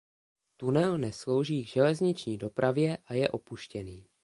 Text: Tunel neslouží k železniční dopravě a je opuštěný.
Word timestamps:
Tunel 0.57 0.97
neslouží 0.97 1.63
k 1.65 1.67
železniční 1.67 2.37
dopravě 2.37 2.97
a 3.07 3.13
je 3.13 3.29
opuštěný. 3.29 4.07